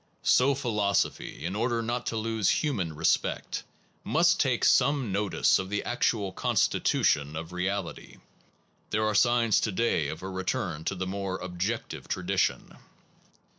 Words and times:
So 0.23 0.55
philosophy, 0.55 1.45
in 1.45 1.55
order 1.55 1.83
not 1.83 2.07
to 2.07 2.17
lose 2.17 2.49
human 2.49 2.95
respect, 2.95 3.63
must 4.03 4.39
take 4.39 4.65
some 4.65 5.11
notice 5.11 5.59
of 5.59 5.69
the 5.69 5.83
actual 5.83 6.31
constitution 6.31 7.35
of 7.35 7.53
reality. 7.53 8.17
There 8.89 9.05
are 9.05 9.13
signs 9.13 9.59
to 9.59 9.71
day 9.71 10.07
of 10.07 10.23
a 10.23 10.29
return 10.31 10.85
to 10.85 10.95
the 10.95 11.05
more 11.05 11.37
objective 11.37 12.07
tradition. 12.07 12.77